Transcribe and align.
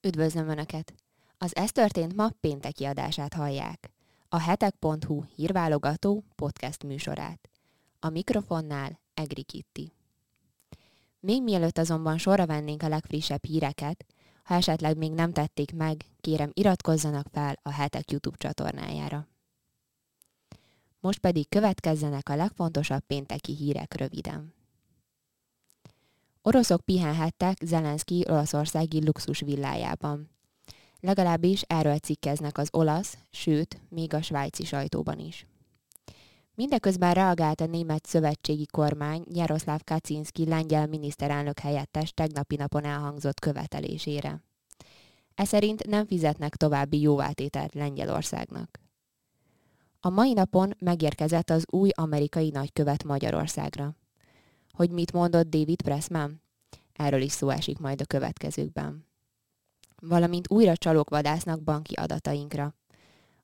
Üdvözlöm 0.00 0.48
Önöket! 0.48 0.94
Az 1.38 1.56
Ez 1.56 1.72
történt 1.72 2.14
ma 2.14 2.30
pénteki 2.40 2.84
adását 2.84 3.34
hallják. 3.34 3.90
A 4.28 4.40
hetek.hu 4.40 5.22
hírválogató 5.34 6.24
podcast 6.34 6.84
műsorát. 6.84 7.50
A 7.98 8.08
mikrofonnál 8.08 9.00
Egri 9.14 9.42
Kitti. 9.42 9.92
Még 11.20 11.42
mielőtt 11.42 11.78
azonban 11.78 12.18
sorra 12.18 12.46
vennénk 12.46 12.82
a 12.82 12.88
legfrissebb 12.88 13.44
híreket, 13.44 14.04
ha 14.42 14.54
esetleg 14.54 14.96
még 14.96 15.12
nem 15.12 15.32
tették 15.32 15.74
meg, 15.74 16.04
kérem 16.20 16.50
iratkozzanak 16.52 17.26
fel 17.32 17.58
a 17.62 17.70
hetek 17.70 18.10
YouTube 18.10 18.36
csatornájára. 18.36 19.28
Most 21.00 21.18
pedig 21.18 21.48
következzenek 21.48 22.28
a 22.28 22.36
legfontosabb 22.36 23.02
pénteki 23.06 23.54
hírek 23.54 23.94
röviden. 23.94 24.57
Oroszok 26.42 26.80
pihenhettek 26.80 27.56
Zelenszky 27.64 28.24
olaszországi 28.28 29.04
luxus 29.04 29.40
villájában. 29.40 30.30
Legalábbis 31.00 31.62
erről 31.62 31.98
cikkeznek 31.98 32.58
az 32.58 32.68
olasz, 32.72 33.18
sőt, 33.30 33.80
még 33.88 34.14
a 34.14 34.22
svájci 34.22 34.64
sajtóban 34.64 35.18
is. 35.18 35.46
Mindeközben 36.54 37.14
reagált 37.14 37.60
a 37.60 37.66
német 37.66 38.06
szövetségi 38.06 38.66
kormány 38.66 39.24
Jaroszláv 39.32 39.80
Kaczynski 39.84 40.46
lengyel 40.46 40.86
miniszterelnök 40.86 41.58
helyettes 41.58 42.12
tegnapi 42.12 42.56
napon 42.56 42.84
elhangzott 42.84 43.40
követelésére. 43.40 44.42
E 45.34 45.44
szerint 45.44 45.86
nem 45.86 46.06
fizetnek 46.06 46.56
további 46.56 47.00
jóvátételt 47.00 47.74
Lengyelországnak. 47.74 48.80
A 50.00 50.08
mai 50.08 50.32
napon 50.32 50.74
megérkezett 50.78 51.50
az 51.50 51.64
új 51.70 51.90
amerikai 51.94 52.50
nagykövet 52.50 53.04
Magyarországra. 53.04 53.94
Hogy 54.78 54.90
mit 54.90 55.12
mondott 55.12 55.48
David 55.48 55.82
Pressman? 55.82 56.42
Erről 56.92 57.20
is 57.20 57.32
szó 57.32 57.48
esik 57.48 57.78
majd 57.78 58.00
a 58.00 58.04
következőkben. 58.04 59.06
Valamint 60.00 60.50
újra 60.50 60.76
csalók 60.76 61.10
vadásznak 61.10 61.62
banki 61.62 61.94
adatainkra. 61.94 62.74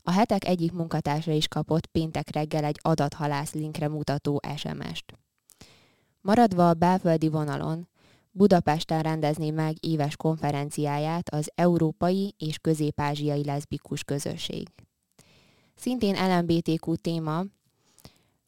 A 0.03 0.11
hetek 0.11 0.45
egyik 0.45 0.73
munkatársa 0.73 1.31
is 1.31 1.49
kapott 1.49 1.87
péntek 1.87 2.31
reggel 2.31 2.65
egy 2.65 2.79
adathalász 2.83 3.53
linkre 3.53 3.89
mutató 3.89 4.41
SMS-t. 4.57 5.19
Maradva 6.21 6.69
a 6.69 6.75
belföldi 6.75 7.29
vonalon, 7.29 7.89
Budapesten 8.31 9.03
rendezni 9.03 9.51
meg 9.51 9.77
éves 9.81 10.17
konferenciáját 10.17 11.31
az 11.31 11.51
Európai 11.55 12.35
és 12.39 12.59
Közép-Ázsiai 12.59 13.45
Leszbikus 13.45 14.05
Közösség. 14.05 14.69
Szintén 15.75 16.15
LMBTQ 16.15 16.97
téma, 16.97 17.45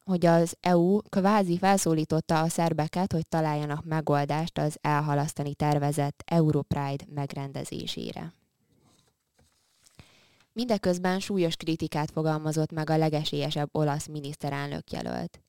hogy 0.07 0.25
az 0.25 0.55
EU 0.59 1.01
kvázi 1.01 1.57
felszólította 1.57 2.41
a 2.41 2.49
szerbeket, 2.49 3.11
hogy 3.11 3.27
találjanak 3.27 3.85
megoldást 3.85 4.57
az 4.57 4.77
elhalasztani 4.81 5.53
tervezett 5.53 6.23
Europride 6.25 7.05
megrendezésére. 7.13 8.33
Mindeközben 10.53 11.19
súlyos 11.19 11.55
kritikát 11.55 12.11
fogalmazott 12.11 12.71
meg 12.71 12.89
a 12.89 12.97
legesélyesebb 12.97 13.69
olasz 13.71 14.07
miniszterelnök 14.07 14.91
jelölt. 14.91 15.41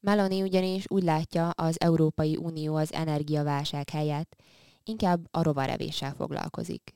Meloni 0.00 0.42
ugyanis 0.42 0.84
úgy 0.88 1.02
látja 1.02 1.50
az 1.50 1.80
Európai 1.80 2.36
Unió 2.36 2.74
az 2.74 2.92
energiaválság 2.92 3.90
helyett, 3.90 4.36
inkább 4.84 5.26
a 5.30 5.42
rovarevéssel 5.42 6.14
foglalkozik. 6.14 6.94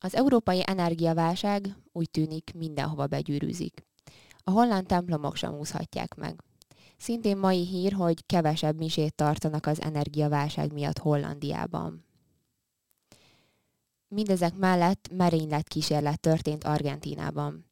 Az 0.00 0.14
európai 0.14 0.62
energiaválság 0.66 1.76
úgy 1.92 2.10
tűnik 2.10 2.52
mindenhova 2.54 3.06
begyűrűzik. 3.06 3.88
A 4.44 4.50
holland 4.50 4.86
templomok 4.86 5.36
sem 5.36 5.54
úszhatják 5.54 6.14
meg. 6.14 6.42
Szintén 6.96 7.36
mai 7.36 7.66
hír, 7.66 7.92
hogy 7.92 8.26
kevesebb 8.26 8.76
misét 8.76 9.14
tartanak 9.14 9.66
az 9.66 9.80
energiaválság 9.80 10.72
miatt 10.72 10.98
Hollandiában. 10.98 12.04
Mindezek 14.08 14.56
mellett 14.56 15.08
merénylet 15.12 15.68
kísérlet 15.68 16.20
történt 16.20 16.64
Argentínában. 16.64 17.64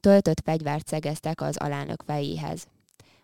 Töltött 0.00 0.40
fegyvert 0.40 0.86
szegeztek 0.86 1.40
az 1.40 1.56
alelnök 1.56 2.02
fejéhez. 2.02 2.66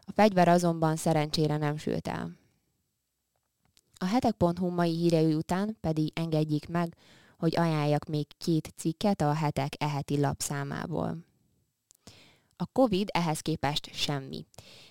A 0.01 0.13
fegyver 0.13 0.49
azonban 0.49 0.97
szerencsére 0.97 1.57
nem 1.57 1.77
sült 1.77 2.09
el. 2.09 2.31
A 3.99 4.05
hetek.hu 4.05 4.71
mai 4.71 4.97
hírei 4.97 5.35
után 5.35 5.77
pedig 5.81 6.13
engedjék 6.15 6.69
meg, 6.69 6.97
hogy 7.39 7.57
ajánljak 7.57 8.05
még 8.05 8.27
két 8.39 8.73
cikket 8.77 9.21
a 9.21 9.33
hetek 9.33 9.73
eheti 9.79 10.21
lapszámából. 10.21 11.19
A 12.57 12.67
COVID 12.67 13.09
ehhez 13.13 13.41
képest 13.41 13.95
semmi. 13.95 14.47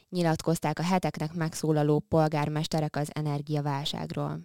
Nyilatkozták 0.10 0.80
a 0.80 0.84
heteknek 0.84 1.34
megszólaló 1.34 2.00
polgármesterek 2.00 2.96
az 2.96 3.10
energiaválságról. 3.14 4.40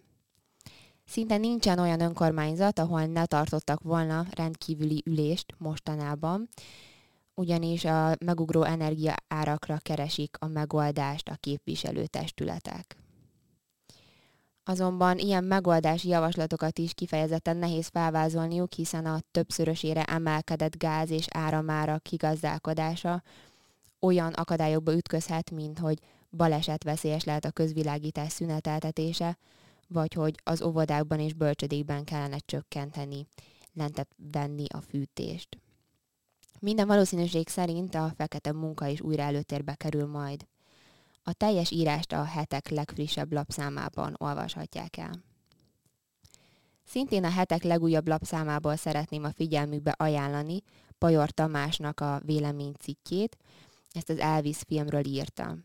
Szinte 1.05 1.37
nincsen 1.37 1.79
olyan 1.79 2.01
önkormányzat, 2.01 2.79
ahol 2.79 3.05
ne 3.07 3.27
tartottak 3.27 3.83
volna 3.83 4.27
rendkívüli 4.31 5.03
ülést 5.07 5.55
mostanában, 5.59 6.49
ugyanis 7.35 7.85
a 7.85 8.15
megugró 8.25 8.63
energia 8.63 9.15
árakra 9.29 9.79
keresik 9.79 10.37
a 10.39 10.47
megoldást 10.47 11.29
a 11.29 11.37
képviselőtestületek. 11.41 12.97
Azonban 14.71 15.19
ilyen 15.19 15.45
megoldási 15.45 16.09
javaslatokat 16.09 16.79
is 16.79 16.95
kifejezetten 16.95 17.57
nehéz 17.57 17.87
felvázolniuk, 17.87 18.73
hiszen 18.73 19.07
a 19.07 19.21
többszörösére 19.31 20.05
emelkedett 20.05 20.79
gáz 20.79 21.11
és 21.11 21.27
áramára 21.31 21.99
kigazdálkodása 21.99 23.23
olyan 24.01 24.33
akadályokba 24.33 24.95
ütközhet, 24.95 25.51
mint 25.51 25.79
hogy 25.79 25.99
baleset 26.31 26.85
veszélyes 26.85 27.25
lehet 27.25 27.45
a 27.45 27.51
közvilágítás 27.51 28.33
szüneteltetése, 28.33 29.39
vagy 29.89 30.15
hogy 30.15 30.35
az 30.45 30.63
óvodákban 30.63 31.21
és 31.21 31.33
bölcsödékben 31.33 32.05
kellene 32.05 32.39
csökkenteni, 32.39 33.27
lentebb 33.73 34.09
venni 34.33 34.65
a 34.69 34.81
fűtést. 34.81 35.59
Minden 36.61 36.87
valószínűség 36.87 37.49
szerint 37.49 37.95
a 37.95 38.13
fekete 38.17 38.53
munka 38.53 38.87
is 38.87 39.01
újra 39.01 39.23
előtérbe 39.23 39.75
kerül 39.75 40.07
majd. 40.07 40.47
A 41.23 41.33
teljes 41.33 41.71
írást 41.71 42.13
a 42.13 42.25
hetek 42.25 42.69
legfrissebb 42.69 43.33
lapszámában 43.33 44.15
olvashatják 44.19 44.97
el. 44.97 45.23
Szintén 46.85 47.25
a 47.25 47.31
hetek 47.31 47.63
legújabb 47.63 48.09
lapszámából 48.09 48.77
szeretném 48.77 49.25
a 49.25 49.33
figyelmükbe 49.33 49.95
ajánlani 49.97 50.63
Pajor 50.99 51.31
Tamásnak 51.31 52.01
a 52.01 52.21
véleménycikkét, 52.25 53.37
ezt 53.93 54.09
az 54.09 54.19
Elvis 54.19 54.59
filmről 54.67 55.07
írta. 55.07 55.57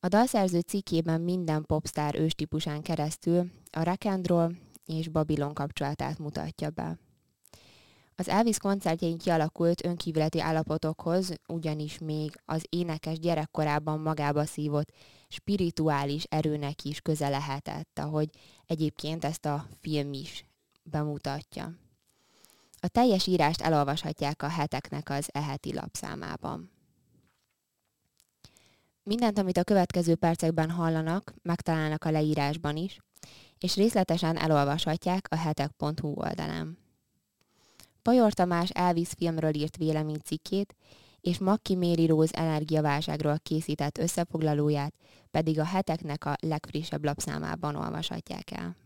A 0.00 0.08
dalszerző 0.08 0.60
cikkében 0.60 1.20
minden 1.20 1.64
popstar 1.66 2.14
őstípusán 2.14 2.82
keresztül 2.82 3.50
a 3.70 3.82
rock 3.82 4.04
és 4.84 5.08
Babilon 5.08 5.54
kapcsolatát 5.54 6.18
mutatja 6.18 6.70
be. 6.70 6.98
Az 8.22 8.28
Elvis 8.28 8.58
koncertjein 8.58 9.18
kialakult 9.18 9.84
önkívületi 9.84 10.40
állapotokhoz 10.40 11.32
ugyanis 11.48 11.98
még 11.98 12.40
az 12.44 12.64
énekes 12.68 13.18
gyerekkorában 13.18 14.00
magába 14.00 14.44
szívott 14.44 14.92
spirituális 15.28 16.24
erőnek 16.24 16.84
is 16.84 17.00
köze 17.00 17.28
lehetett, 17.28 17.98
ahogy 17.98 18.28
egyébként 18.66 19.24
ezt 19.24 19.44
a 19.44 19.66
film 19.80 20.12
is 20.12 20.44
bemutatja. 20.82 21.72
A 22.80 22.88
teljes 22.88 23.26
írást 23.26 23.60
elolvashatják 23.60 24.42
a 24.42 24.48
heteknek 24.48 25.10
az 25.10 25.28
eheti 25.32 25.74
lapszámában. 25.74 26.70
Mindent, 29.02 29.38
amit 29.38 29.58
a 29.58 29.64
következő 29.64 30.14
percekben 30.14 30.70
hallanak, 30.70 31.34
megtalálnak 31.42 32.04
a 32.04 32.10
leírásban 32.10 32.76
is, 32.76 32.98
és 33.58 33.76
részletesen 33.76 34.36
elolvashatják 34.36 35.26
a 35.30 35.36
hetek.hu 35.36 36.12
oldalán. 36.14 36.82
Pajor 38.02 38.32
Tamás 38.32 38.70
Elvis 38.70 39.08
filmről 39.08 39.54
írt 39.54 39.76
véleménycikkét, 39.76 40.74
és 41.20 41.38
Makki 41.38 41.74
Méri 41.74 42.06
Róz 42.06 42.34
energiaválságról 42.34 43.38
készített 43.42 43.98
összefoglalóját 43.98 44.94
pedig 45.30 45.58
a 45.58 45.64
heteknek 45.64 46.24
a 46.24 46.36
legfrissebb 46.40 47.04
lapszámában 47.04 47.74
olvashatják 47.74 48.50
el. 48.50 48.76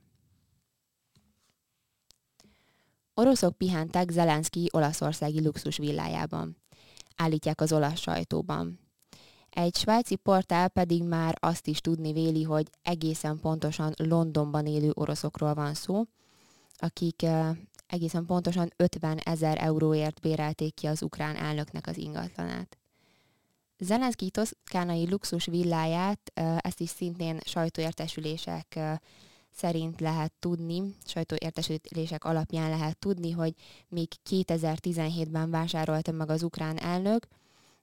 Oroszok 3.14 3.56
pihentek 3.56 4.10
Zelenszky 4.10 4.68
olaszországi 4.72 5.44
luxus 5.44 5.76
villájában. 5.76 6.56
Állítják 7.16 7.60
az 7.60 7.72
olasz 7.72 8.00
sajtóban. 8.00 8.80
Egy 9.50 9.76
svájci 9.76 10.16
portál 10.16 10.68
pedig 10.68 11.02
már 11.02 11.36
azt 11.40 11.66
is 11.66 11.80
tudni 11.80 12.12
véli, 12.12 12.42
hogy 12.42 12.66
egészen 12.82 13.40
pontosan 13.40 13.92
Londonban 13.96 14.66
élő 14.66 14.90
oroszokról 14.94 15.54
van 15.54 15.74
szó, 15.74 16.04
akik 16.74 17.26
egészen 17.86 18.26
pontosan 18.26 18.72
50 18.76 19.18
ezer 19.18 19.58
euróért 19.62 20.20
bérelték 20.20 20.74
ki 20.74 20.86
az 20.86 21.02
ukrán 21.02 21.36
elnöknek 21.36 21.86
az 21.86 21.96
ingatlanát. 21.96 22.78
Zelenszky 23.78 24.30
toszkánai 24.30 25.10
luxus 25.10 25.44
villáját, 25.44 26.32
ezt 26.58 26.80
is 26.80 26.88
szintén 26.88 27.40
sajtóértesülések 27.44 28.78
szerint 29.50 30.00
lehet 30.00 30.32
tudni, 30.38 30.94
sajtóértesülések 31.04 32.24
alapján 32.24 32.70
lehet 32.70 32.98
tudni, 32.98 33.30
hogy 33.30 33.54
még 33.88 34.08
2017-ben 34.30 35.50
vásárolta 35.50 36.12
meg 36.12 36.30
az 36.30 36.42
ukrán 36.42 36.78
elnök, 36.78 37.26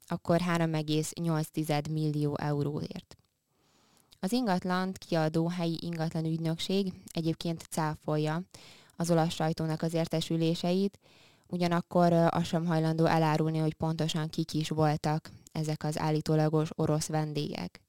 akkor 0.07 0.39
3,8 0.39 1.91
millió 1.91 2.37
euróért. 2.37 3.17
Az 4.19 4.31
ingatlant 4.31 4.97
kiadó 4.97 5.47
helyi 5.47 5.77
ingatlan 5.81 6.25
ügynökség 6.25 6.93
egyébként 7.11 7.61
cáfolja, 7.69 8.41
az 8.95 9.11
olasz 9.11 9.33
sajtónak 9.33 9.81
az 9.81 9.93
értesüléseit, 9.93 10.99
ugyanakkor 11.47 12.13
az 12.13 12.45
sem 12.45 12.65
hajlandó 12.65 13.05
elárulni, 13.05 13.57
hogy 13.57 13.73
pontosan 13.73 14.29
kik 14.29 14.53
is 14.53 14.69
voltak 14.69 15.31
ezek 15.51 15.83
az 15.83 15.99
állítólagos 15.99 16.69
orosz 16.75 17.07
vendégek. 17.07 17.81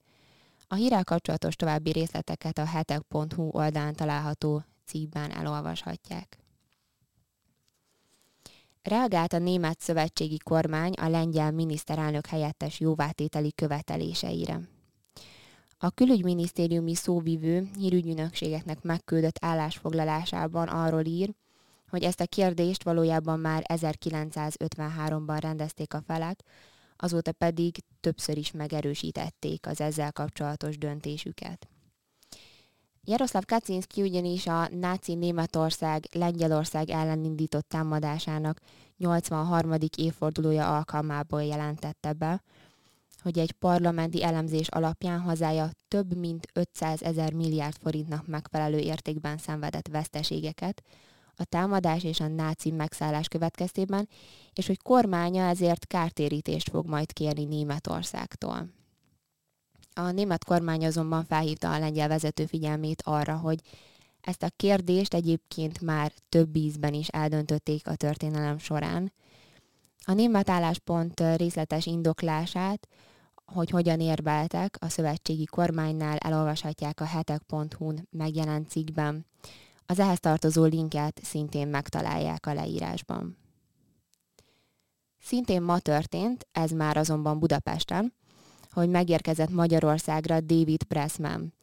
A 0.67 0.75
hírrel 0.75 1.03
kapcsolatos 1.03 1.55
további 1.55 1.91
részleteket 1.91 2.57
a 2.57 2.65
hetek.hu 2.65 3.49
oldalán 3.51 3.95
található 3.95 4.63
cikkben 4.85 5.31
elolvashatják. 5.31 6.39
Reagált 8.81 9.33
a 9.33 9.37
német 9.37 9.79
szövetségi 9.79 10.37
kormány 10.37 10.93
a 10.93 11.07
lengyel 11.07 11.51
miniszterelnök 11.51 12.25
helyettes 12.25 12.79
jóvátételi 12.79 13.53
követeléseire. 13.53 14.59
A 15.85 15.89
külügyminisztériumi 15.89 16.95
szóvivő 16.95 17.69
hírügynökségeknek 17.77 18.81
megküldött 18.81 19.37
állásfoglalásában 19.41 20.67
arról 20.67 21.05
ír, 21.05 21.33
hogy 21.89 22.03
ezt 22.03 22.19
a 22.19 22.25
kérdést 22.25 22.83
valójában 22.83 23.39
már 23.39 23.63
1953-ban 23.67 25.37
rendezték 25.41 25.93
a 25.93 26.01
felek, 26.07 26.39
azóta 26.97 27.31
pedig 27.31 27.75
többször 27.99 28.37
is 28.37 28.51
megerősítették 28.51 29.67
az 29.67 29.81
ezzel 29.81 30.11
kapcsolatos 30.11 30.77
döntésüket. 30.77 31.67
Jaroszláv 33.03 33.45
Kaczynszki 33.45 34.01
ugyanis 34.01 34.47
a 34.47 34.69
náci 34.69 35.13
Németország 35.13 36.07
Lengyelország 36.11 36.89
ellen 36.89 37.23
indított 37.23 37.67
támadásának 37.67 38.59
83. 38.97 39.71
évfordulója 39.97 40.75
alkalmából 40.75 41.43
jelentette 41.43 42.13
be, 42.13 42.43
hogy 43.25 43.39
egy 43.39 43.51
parlamenti 43.51 44.23
elemzés 44.23 44.67
alapján 44.67 45.19
hazája 45.19 45.69
több 45.87 46.17
mint 46.17 46.47
500 46.53 47.01
ezer 47.01 47.33
milliárd 47.33 47.75
forintnak 47.81 48.27
megfelelő 48.27 48.77
értékben 48.77 49.37
szenvedett 49.37 49.87
veszteségeket 49.87 50.83
a 51.35 51.43
támadás 51.43 52.03
és 52.03 52.19
a 52.19 52.27
náci 52.27 52.71
megszállás 52.71 53.27
következtében, 53.27 54.09
és 54.53 54.67
hogy 54.67 54.81
kormánya 54.81 55.47
ezért 55.47 55.87
kártérítést 55.87 56.69
fog 56.69 56.87
majd 56.87 57.13
kérni 57.13 57.45
Németországtól. 57.45 58.69
A 59.93 60.11
német 60.11 60.43
kormány 60.43 60.85
azonban 60.85 61.25
felhívta 61.25 61.73
a 61.73 61.79
lengyel 61.79 62.07
vezető 62.07 62.45
figyelmét 62.45 63.01
arra, 63.05 63.35
hogy 63.35 63.59
ezt 64.21 64.43
a 64.43 64.51
kérdést 64.55 65.13
egyébként 65.13 65.81
már 65.81 66.11
több 66.29 66.55
ízben 66.55 66.93
is 66.93 67.07
eldöntötték 67.07 67.87
a 67.87 67.95
történelem 67.95 68.57
során. 68.57 69.13
A 70.07 70.13
német 70.13 70.49
álláspont 70.49 71.23
részletes 71.35 71.85
indoklását, 71.85 72.87
hogy 73.45 73.69
hogyan 73.69 73.99
érveltek 73.99 74.77
a 74.79 74.89
szövetségi 74.89 75.45
kormánynál 75.45 76.17
elolvashatják 76.17 77.01
a 77.01 77.05
hetek.hu-n 77.05 78.07
megjelent 78.09 78.69
cikkben. 78.69 79.25
Az 79.85 79.99
ehhez 79.99 80.19
tartozó 80.19 80.63
linket 80.63 81.19
szintén 81.23 81.67
megtalálják 81.67 82.45
a 82.45 82.53
leírásban. 82.53 83.37
Szintén 85.19 85.61
ma 85.61 85.79
történt, 85.79 86.47
ez 86.51 86.71
már 86.71 86.97
azonban 86.97 87.39
Budapesten, 87.39 88.13
hogy 88.71 88.89
megérkezett 88.89 89.49
Magyarországra 89.49 90.39
David 90.39 90.83
Pressman, 90.83 91.53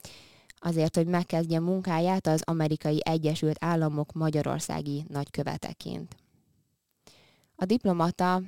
azért, 0.58 0.96
hogy 0.96 1.06
megkezdje 1.06 1.60
munkáját 1.60 2.26
az 2.26 2.42
amerikai 2.44 3.00
Egyesült 3.04 3.64
Államok 3.64 4.12
magyarországi 4.12 5.04
nagyköveteként. 5.08 6.16
A 7.54 7.64
diplomata 7.64 8.42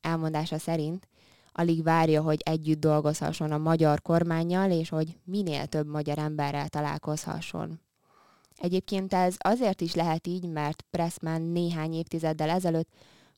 elmondása 0.00 0.58
szerint 0.58 1.08
alig 1.52 1.82
várja, 1.82 2.22
hogy 2.22 2.40
együtt 2.44 2.80
dolgozhasson 2.80 3.52
a 3.52 3.58
magyar 3.58 4.02
kormányjal, 4.02 4.70
és 4.70 4.88
hogy 4.88 5.18
minél 5.24 5.66
több 5.66 5.86
magyar 5.86 6.18
emberrel 6.18 6.68
találkozhasson. 6.68 7.80
Egyébként 8.56 9.12
ez 9.12 9.36
azért 9.38 9.80
is 9.80 9.94
lehet 9.94 10.26
így, 10.26 10.48
mert 10.48 10.84
Pressman 10.90 11.42
néhány 11.42 11.92
évtizeddel 11.92 12.50
ezelőtt 12.50 12.88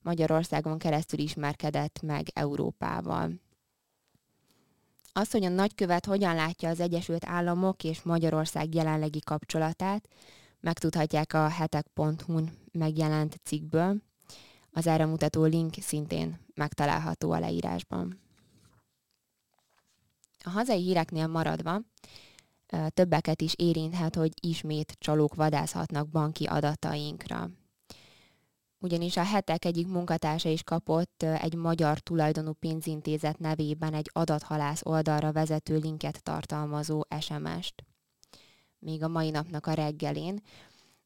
Magyarországon 0.03 0.79
keresztül 0.79 1.19
ismerkedett 1.19 2.01
meg 2.03 2.27
Európával. 2.33 3.31
Az, 5.13 5.31
hogy 5.31 5.45
a 5.45 5.49
nagykövet 5.49 6.07
hogyan 6.07 6.35
látja 6.35 6.69
az 6.69 6.81
Egyesült 6.81 7.27
Államok 7.27 7.85
és 7.85 8.03
Magyarország 8.03 8.75
jelenlegi 8.75 9.21
kapcsolatát, 9.21 10.09
megtudhatják 10.61 11.33
a 11.33 11.49
hetek.hu-n 11.49 12.51
megjelent 12.73 13.41
cikkből. 13.43 13.97
Az 14.75 14.87
erre 14.87 15.09
link 15.33 15.75
szintén 15.81 16.39
megtalálható 16.55 17.33
a 17.33 17.39
leírásban. 17.39 18.21
A 20.45 20.51
hazai 20.51 20.83
híreknél 20.83 21.27
maradva, 21.27 21.81
többeket 22.89 23.41
is 23.41 23.55
érinthet, 23.57 24.15
hogy 24.15 24.33
ismét 24.41 24.97
csalók 24.99 25.35
vadászhatnak 25.35 26.09
banki 26.09 26.45
adatainkra 26.45 27.51
ugyanis 28.85 29.17
a 29.17 29.23
hetek 29.23 29.65
egyik 29.65 29.87
munkatársa 29.87 30.49
is 30.49 30.63
kapott 30.63 31.23
egy 31.23 31.55
magyar 31.55 31.99
tulajdonú 31.99 32.53
pénzintézet 32.53 33.39
nevében 33.39 33.95
egy 33.95 34.11
adathalász 34.13 34.81
oldalra 34.85 35.33
vezető 35.33 35.77
linket 35.77 36.23
tartalmazó 36.23 37.03
SMS-t. 37.21 37.85
Még 38.79 39.03
a 39.03 39.09
mai 39.09 39.31
napnak 39.31 39.67
a 39.67 39.73
reggelén. 39.73 40.43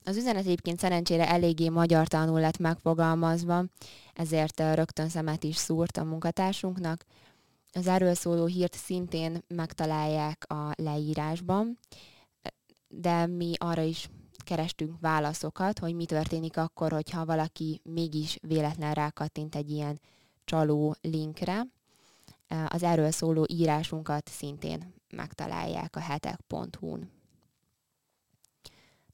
Az 0.05 0.17
üzenet 0.17 0.45
egyébként 0.45 0.79
szerencsére 0.79 1.29
eléggé 1.29 1.69
magyar 1.69 2.09
tanul 2.09 2.41
lett 2.41 2.59
megfogalmazva, 2.59 3.65
ezért 4.15 4.61
rögtön 4.61 5.09
szemet 5.09 5.45
is 5.45 5.56
szúrt 5.56 5.97
a 5.97 6.05
munkatársunknak. 6.05 7.05
Az 7.73 7.87
erről 7.87 8.15
szóló 8.15 8.47
hírt 8.47 8.75
szintén 8.75 9.45
megtalálják 9.49 10.53
a 10.53 10.73
leírásban, 10.77 11.79
de 12.89 13.27
mi 13.27 13.53
arra 13.59 13.83
is 13.83 14.09
kerestünk 14.45 15.00
válaszokat, 15.00 15.79
hogy 15.79 15.95
mi 15.95 16.05
történik 16.05 16.56
akkor, 16.56 16.93
hogyha 16.93 17.25
valaki 17.25 17.81
mégis 17.85 18.39
véletlen 18.43 18.93
rákattint 18.93 19.55
egy 19.55 19.71
ilyen 19.71 20.01
csaló 20.44 20.97
linkre. 21.01 21.67
Az 22.69 22.83
erről 22.83 23.11
szóló 23.11 23.47
írásunkat 23.49 24.29
szintén 24.29 24.94
megtalálják 25.11 25.97
a 25.97 26.01
hetek.hu-n. 26.01 27.18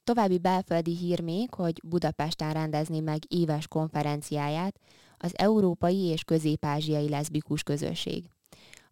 További 0.05 0.39
belföldi 0.39 0.97
hír 0.97 1.21
még, 1.21 1.55
hogy 1.55 1.81
Budapesten 1.85 2.53
rendezni 2.53 3.01
meg 3.01 3.19
éves 3.29 3.69
konferenciáját 3.69 4.81
az 5.17 5.33
Európai 5.35 6.05
és 6.05 6.25
Közép-Ázsiai 6.25 7.09
Leszbikus 7.09 7.63
Közösség. 7.63 8.25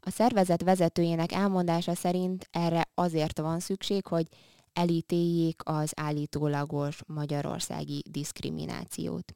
A 0.00 0.10
szervezet 0.10 0.62
vezetőjének 0.62 1.32
elmondása 1.32 1.94
szerint 1.94 2.48
erre 2.50 2.88
azért 2.94 3.38
van 3.38 3.60
szükség, 3.60 4.06
hogy 4.06 4.26
elítéljék 4.72 5.60
az 5.64 5.92
állítólagos 5.96 7.00
magyarországi 7.06 8.02
diszkriminációt. 8.10 9.34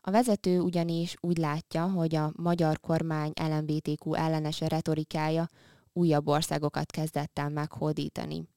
A 0.00 0.10
vezető 0.10 0.60
ugyanis 0.60 1.16
úgy 1.20 1.38
látja, 1.38 1.90
hogy 1.90 2.14
a 2.14 2.32
magyar 2.36 2.80
kormány 2.80 3.32
LMBTQ 3.34 4.14
ellenes 4.14 4.60
retorikája 4.60 5.48
újabb 5.92 6.28
országokat 6.28 6.90
kezdett 6.90 7.38
el 7.38 7.48
meghódítani. 7.48 8.48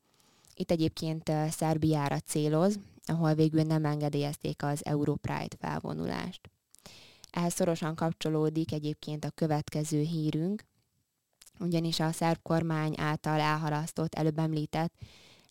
Itt 0.60 0.72
egyébként 0.72 1.32
Szerbiára 1.50 2.20
céloz, 2.20 2.80
ahol 3.06 3.34
végül 3.34 3.62
nem 3.62 3.86
engedélyezték 3.86 4.64
az 4.64 4.86
Europride 4.86 5.56
felvonulást. 5.60 6.50
Ehhez 7.30 7.54
szorosan 7.54 7.96
kapcsolódik 7.96 8.72
egyébként 8.72 9.26
a 9.26 9.30
következő 9.30 10.02
hírünk, 10.02 10.64
ugyanis 11.60 12.00
a 12.00 12.12
szerb 12.12 12.40
kormány 12.42 12.94
által 12.98 13.40
elhalasztott, 13.40 14.14
előbb 14.16 14.40
említett 14.40 14.94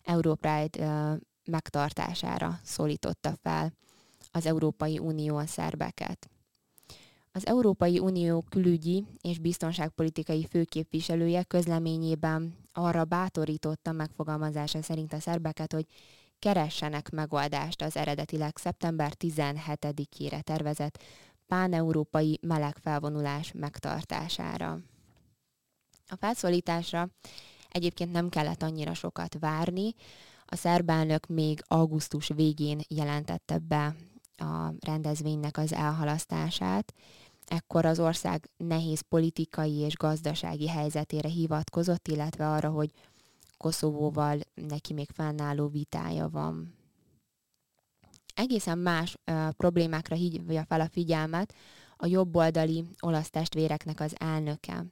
Europride 0.03 1.17
megtartására 1.45 2.59
szólította 2.63 3.33
fel 3.41 3.73
az 4.31 4.45
Európai 4.45 4.99
Unió 4.99 5.37
a 5.37 5.45
szerbeket. 5.45 6.29
Az 7.31 7.45
Európai 7.47 7.99
Unió 7.99 8.43
külügyi 8.49 9.05
és 9.21 9.39
biztonságpolitikai 9.39 10.45
főképviselője 10.45 11.43
közleményében 11.43 12.57
arra 12.83 13.05
bátorította 13.05 13.91
megfogalmazása 13.91 14.81
szerint 14.81 15.13
a 15.13 15.19
szerbeket, 15.19 15.73
hogy 15.73 15.85
keressenek 16.39 17.09
megoldást 17.09 17.81
az 17.81 17.97
eredetileg 17.97 18.57
szeptember 18.57 19.13
17-ére 19.19 20.41
tervezett 20.41 21.03
páneurópai 21.47 22.39
melegfelvonulás 22.41 23.51
megtartására. 23.51 24.79
A 26.07 26.15
felszólításra 26.15 27.09
Egyébként 27.69 28.11
nem 28.11 28.29
kellett 28.29 28.63
annyira 28.63 28.93
sokat 28.93 29.37
várni. 29.39 29.95
A 30.45 30.55
szerb 30.55 30.89
elnök 30.89 31.27
még 31.27 31.63
augusztus 31.67 32.27
végén 32.27 32.79
jelentette 32.87 33.57
be 33.57 33.95
a 34.37 34.73
rendezvénynek 34.79 35.57
az 35.57 35.73
elhalasztását. 35.73 36.93
Ekkor 37.49 37.85
az 37.85 37.99
ország 37.99 38.49
nehéz 38.57 39.01
politikai 39.01 39.75
és 39.75 39.95
gazdasági 39.95 40.67
helyzetére 40.67 41.29
hivatkozott, 41.29 42.07
illetve 42.07 42.49
arra, 42.49 42.69
hogy 42.69 42.91
Koszovóval 43.57 44.39
neki 44.53 44.93
még 44.93 45.09
fennálló 45.13 45.67
vitája 45.67 46.29
van. 46.29 46.73
Egészen 48.35 48.77
más 48.77 49.15
uh, 49.31 49.49
problémákra 49.49 50.15
hívja 50.15 50.65
fel 50.65 50.81
a 50.81 50.89
figyelmet 50.89 51.53
a 51.97 52.05
jobboldali 52.05 52.85
olasz 52.99 53.29
testvéreknek 53.29 53.99
az 53.99 54.13
elnöke. 54.19 54.85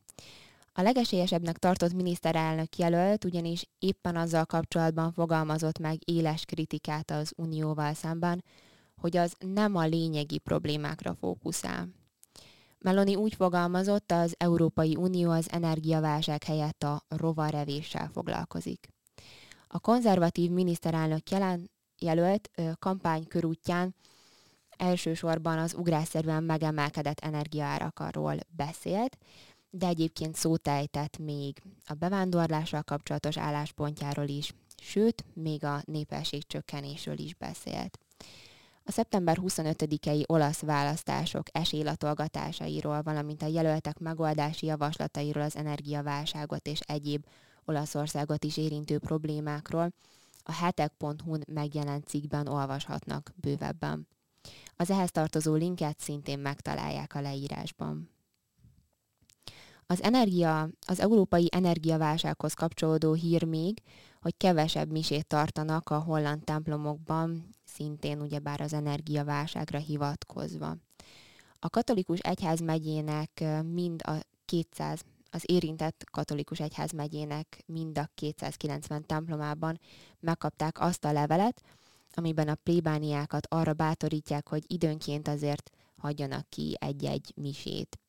A 0.73 0.81
legesélyesebbnek 0.81 1.57
tartott 1.57 1.93
miniszterelnök 1.93 2.77
jelölt 2.77 3.25
ugyanis 3.25 3.69
éppen 3.79 4.15
azzal 4.15 4.45
kapcsolatban 4.45 5.11
fogalmazott 5.11 5.79
meg 5.79 6.09
éles 6.09 6.45
kritikát 6.45 7.11
az 7.11 7.33
Unióval 7.35 7.93
szemben, 7.93 8.43
hogy 8.95 9.17
az 9.17 9.35
nem 9.39 9.75
a 9.75 9.85
lényegi 9.85 10.37
problémákra 10.37 11.15
fókuszál. 11.15 11.89
Meloni 12.79 13.15
úgy 13.15 13.35
fogalmazott, 13.35 14.11
az 14.11 14.35
Európai 14.37 14.95
Unió 14.95 15.31
az 15.31 15.51
energiaválság 15.51 16.43
helyett 16.43 16.83
a 16.83 17.03
rovarevéssel 17.07 18.09
foglalkozik. 18.13 18.87
A 19.67 19.79
konzervatív 19.79 20.51
miniszterelnök 20.51 21.29
jelen, 21.29 21.71
jelölt 21.99 22.51
kampánykörútján 22.79 23.95
elsősorban 24.69 25.57
az 25.57 25.73
ugrásszerűen 25.73 26.43
megemelkedett 26.43 27.19
energiaárakról 27.19 28.37
beszélt, 28.49 29.17
de 29.69 29.87
egyébként 29.87 30.35
szót 30.35 30.67
ejtett 30.67 31.17
még 31.17 31.61
a 31.85 31.93
bevándorlással 31.93 32.81
kapcsolatos 32.81 33.37
álláspontjáról 33.37 34.27
is, 34.27 34.53
sőt, 34.81 35.25
még 35.33 35.63
a 35.63 35.81
népesség 35.85 36.47
csökkenésről 36.47 37.19
is 37.19 37.35
beszélt. 37.35 37.99
A 38.87 38.91
szeptember 38.91 39.37
25-i 39.41 40.23
olasz 40.27 40.59
választások 40.59 41.45
esélylatolgatásairól, 41.51 43.01
valamint 43.01 43.41
a 43.41 43.47
jelöltek 43.47 43.99
megoldási 43.99 44.65
javaslatairól 44.65 45.43
az 45.43 45.55
energiaválságot 45.55 46.67
és 46.67 46.79
egyéb 46.79 47.25
Olaszországot 47.65 48.43
is 48.43 48.57
érintő 48.57 48.99
problémákról 48.99 49.93
a 50.43 50.51
hetek.hu-n 50.51 51.43
megjelent 51.47 52.07
cikkben 52.07 52.47
olvashatnak 52.47 53.33
bővebben. 53.35 54.07
Az 54.75 54.89
ehhez 54.89 55.11
tartozó 55.11 55.53
linket 55.53 55.99
szintén 55.99 56.39
megtalálják 56.39 57.15
a 57.15 57.21
leírásban. 57.21 58.09
Az 59.85 60.01
energia, 60.03 60.69
az 60.85 60.99
európai 60.99 61.47
energiaválsághoz 61.51 62.53
kapcsolódó 62.53 63.13
hír 63.13 63.43
még, 63.43 63.81
hogy 64.21 64.37
kevesebb 64.37 64.91
misét 64.91 65.27
tartanak 65.27 65.89
a 65.89 65.99
holland 65.99 66.43
templomokban, 66.43 67.55
szintén 67.77 68.21
ugyebár 68.21 68.61
az 68.61 68.73
energiaválságra 68.73 69.79
hivatkozva. 69.79 70.75
A 71.59 71.69
katolikus 71.69 72.19
egyház 72.19 72.59
megyének 72.59 73.43
mind 73.73 74.01
a 74.03 74.11
200 74.45 75.01
az 75.31 75.43
érintett 75.45 76.03
katolikus 76.11 76.59
egyház 76.59 76.91
megyének 76.91 77.63
mind 77.65 77.97
a 77.97 78.09
290 78.15 79.05
templomában 79.05 79.79
megkapták 80.19 80.79
azt 80.79 81.05
a 81.05 81.11
levelet, 81.11 81.61
amiben 82.13 82.47
a 82.47 82.55
plébániákat 82.55 83.47
arra 83.49 83.73
bátorítják, 83.73 84.49
hogy 84.49 84.63
időnként 84.67 85.27
azért 85.27 85.69
hagyjanak 85.97 86.49
ki 86.49 86.75
egy-egy 86.79 87.33
misét. 87.35 87.99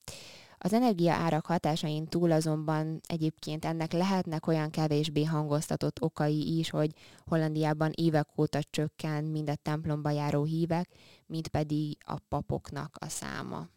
Az 0.58 0.72
energia 0.72 1.12
árak 1.12 1.46
hatásain 1.46 2.06
túl 2.06 2.32
azonban 2.32 3.00
egyébként 3.06 3.64
ennek 3.64 3.92
lehetnek 3.92 4.46
olyan 4.46 4.70
kevésbé 4.70 5.24
hangoztatott 5.24 6.02
okai 6.02 6.58
is, 6.58 6.70
hogy 6.70 6.90
Hollandiában 7.26 7.92
évek 7.94 8.28
óta 8.36 8.58
csökken 8.70 9.24
mind 9.24 9.50
a 9.50 9.54
templomba 9.54 10.10
járó 10.10 10.44
hívek, 10.44 10.88
mint 11.26 11.48
pedig 11.48 11.96
a 12.04 12.18
papoknak 12.28 12.96
a 13.00 13.08
száma. 13.08 13.68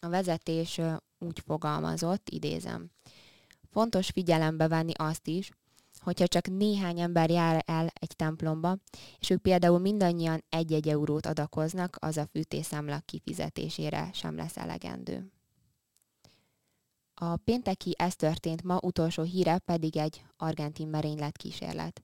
A 0.00 0.08
vezetés 0.08 0.80
úgy 1.18 1.40
fogalmazott, 1.46 2.28
idézem. 2.30 2.90
Fontos 3.70 4.08
figyelembe 4.08 4.68
venni 4.68 4.92
azt 4.96 5.28
is, 5.28 5.50
hogyha 6.02 6.26
csak 6.26 6.48
néhány 6.48 7.00
ember 7.00 7.30
jár 7.30 7.62
el 7.66 7.90
egy 7.94 8.16
templomba, 8.16 8.76
és 9.18 9.30
ők 9.30 9.40
például 9.42 9.78
mindannyian 9.78 10.44
egy-egy 10.48 10.88
eurót 10.88 11.26
adakoznak, 11.26 11.96
az 12.00 12.16
a 12.16 12.26
fűtészámla 12.26 13.00
kifizetésére 13.04 14.10
sem 14.12 14.36
lesz 14.36 14.56
elegendő. 14.56 15.32
A 17.14 17.36
pénteki 17.36 17.94
ez 17.98 18.16
történt 18.16 18.62
ma 18.62 18.78
utolsó 18.82 19.22
híre 19.22 19.58
pedig 19.58 19.96
egy 19.96 20.24
argentin 20.36 20.88
merénylet 20.88 21.36
kísérlet. 21.36 22.02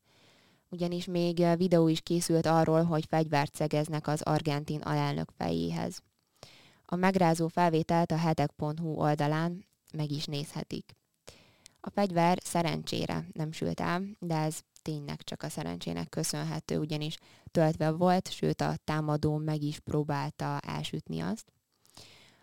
Ugyanis 0.70 1.04
még 1.04 1.56
videó 1.56 1.88
is 1.88 2.00
készült 2.00 2.46
arról, 2.46 2.84
hogy 2.84 3.04
fegyvert 3.08 3.54
szegeznek 3.54 4.06
az 4.06 4.22
argentin 4.22 4.80
alelnök 4.80 5.30
fejéhez. 5.36 6.02
A 6.84 6.96
megrázó 6.96 7.48
felvételt 7.48 8.10
a 8.10 8.16
hetek.hu 8.16 8.94
oldalán 8.94 9.64
meg 9.92 10.10
is 10.10 10.24
nézhetik. 10.24 10.97
A 11.88 11.90
fegyver 11.90 12.38
szerencsére 12.44 13.26
nem 13.32 13.52
sült 13.52 13.80
el, 13.80 14.02
de 14.18 14.36
ez 14.36 14.60
tényleg 14.82 15.22
csak 15.22 15.42
a 15.42 15.48
szerencsének 15.48 16.08
köszönhető, 16.08 16.78
ugyanis 16.78 17.16
töltve 17.50 17.90
volt, 17.90 18.32
sőt 18.32 18.60
a 18.60 18.76
támadó 18.84 19.36
meg 19.36 19.62
is 19.62 19.78
próbálta 19.78 20.58
elsütni 20.60 21.20
azt. 21.20 21.52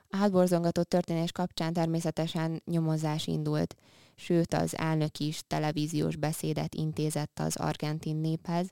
A 0.10 0.18
hátborzongatott 0.18 0.90
történés 0.90 1.32
kapcsán 1.32 1.74
természetesen 1.74 2.62
nyomozás 2.66 3.28
indult, 3.28 3.76
sőt 4.16 4.54
az 4.54 4.78
elnök 4.78 5.20
is 5.20 5.42
televíziós 5.48 6.16
beszédet 6.16 6.76
intézett 6.76 7.40
az 7.40 7.56
argentin 7.56 8.16
néphez, 8.16 8.70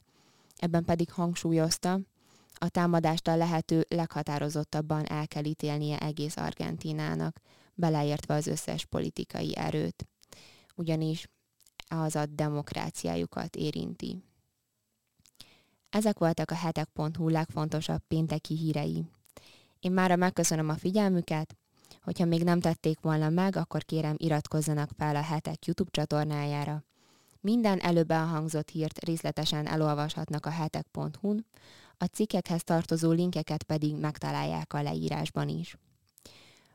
ebben 0.56 0.84
pedig 0.84 1.12
hangsúlyozta, 1.12 2.00
a 2.54 2.70
támadást 2.70 3.28
a 3.28 3.36
lehető 3.36 3.86
leghatározottabban 3.90 5.06
el 5.06 5.28
kell 5.28 5.46
ítélnie 5.46 5.98
egész 5.98 6.38
Argentinának, 6.38 7.40
beleértve 7.74 8.34
az 8.34 8.48
összes 8.48 8.86
politikai 8.86 9.56
erőt. 9.56 10.08
Ugyanis 10.76 11.30
az 11.88 12.16
a 12.16 12.26
demokráciájukat 12.26 13.56
érinti. 13.56 14.24
Ezek 15.90 16.18
voltak 16.18 16.52
a 16.52 16.56
hetek.hu 16.56 17.30
legfontosabb 17.30 18.02
pénteki 18.08 18.56
hírei. 18.56 19.06
Én 19.80 19.92
mára 19.92 20.16
megköszönöm 20.16 20.70
a 20.70 20.76
figyelmüket, 20.76 21.58
hogyha 22.02 22.26
még 22.26 22.44
nem 22.44 22.60
tették 22.60 23.00
volna 23.00 23.30
meg, 23.30 23.56
akkor 23.56 23.84
kérem 23.84 24.16
iratkozzanak 24.18 24.90
fel 24.98 25.16
a 25.16 25.22
hetek 25.22 25.66
YouTube 25.66 25.92
csatornájára. 25.92 26.84
Minden 27.40 27.80
előbb 27.80 28.12
elhangzott 28.12 28.70
hírt 28.70 29.06
részletesen 29.06 29.68
elolvashatnak 29.68 30.46
a 30.46 30.50
hetek.hu-n, 30.50 31.46
a 31.98 32.06
cikkekhez 32.06 32.64
tartozó 32.64 33.12
linkeket 33.12 33.64
pedig 33.64 33.96
megtalálják 33.96 34.74
a 34.74 34.82
leírásban 34.82 35.48
is. 35.48 35.78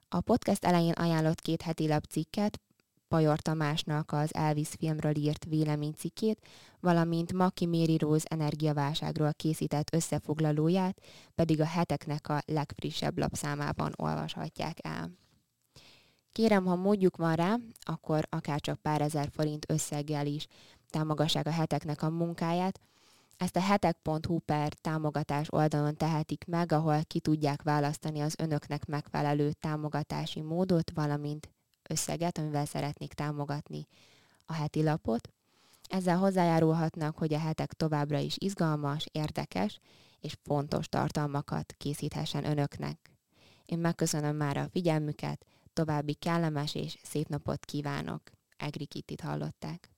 A 0.09 0.21
podcast 0.21 0.65
elején 0.65 0.93
ajánlott 0.93 1.41
két 1.41 1.63
heti 1.63 1.89
lap 1.89 2.05
cikket, 2.05 2.61
Pajor 3.09 3.41
Tamásnak 3.41 4.13
az 4.13 4.35
Elvis 4.35 4.69
filmről 4.69 5.17
írt 5.17 5.45
véleménycikkét, 5.45 6.47
valamint 6.81 7.33
Maki 7.33 7.67
Méri 7.67 7.97
Rose 7.97 8.27
energiaválságról 8.31 9.33
készített 9.35 9.95
összefoglalóját, 9.95 11.01
pedig 11.35 11.61
a 11.61 11.65
heteknek 11.65 12.29
a 12.29 12.41
legfrissebb 12.47 13.19
lapszámában 13.19 13.93
olvashatják 13.97 14.77
el. 14.83 15.11
Kérem, 16.33 16.65
ha 16.65 16.77
módjuk 16.77 17.17
van 17.17 17.35
rá, 17.35 17.57
akkor 17.81 18.27
akár 18.31 18.61
csak 18.61 18.81
pár 18.81 19.01
ezer 19.01 19.29
forint 19.33 19.71
összeggel 19.71 20.27
is 20.27 20.47
támogassák 20.91 21.47
a 21.47 21.51
heteknek 21.51 22.03
a 22.03 22.11
munkáját, 22.11 22.81
ezt 23.37 23.57
a 23.57 23.61
hetek.hu 23.61 24.39
per 24.39 24.73
támogatás 24.73 25.47
oldalon 25.51 25.97
tehetik 25.97 26.45
meg, 26.47 26.73
ahol 26.73 27.05
ki 27.05 27.21
tudják 27.21 27.63
választani 27.63 28.21
az 28.21 28.35
önöknek 28.39 28.87
megfelelő 28.87 29.53
támogatási 29.53 30.41
módot, 30.41 30.91
valamint 30.95 31.49
összeget, 31.89 32.39
amivel 32.39 32.65
szeretnék 32.65 33.13
támogatni 33.13 33.87
a 34.47 34.53
heti 34.53 34.83
lapot. 34.83 35.29
Ezzel 35.89 36.17
hozzájárulhatnak, 36.17 37.19
hogy 37.19 37.35
a 37.35 37.39
hetek 37.39 37.73
továbbra 37.73 38.19
is 38.19 38.35
izgalmas, 38.39 39.07
érdekes 39.13 39.81
és 40.21 40.37
fontos 40.43 40.89
tartalmakat 40.89 41.75
készíthessen 41.79 42.45
önöknek. 42.45 43.11
Én 43.65 43.79
megköszönöm 43.79 44.37
már 44.37 44.57
a 44.57 44.69
figyelmüket, 44.69 45.45
további 45.73 46.15
kellemes 46.15 46.75
és 46.75 46.99
szép 47.03 47.29
napot 47.29 47.65
kívánok. 47.65 48.23
Egri 48.57 48.87
Kittit 48.87 49.21
hallották. 49.21 49.91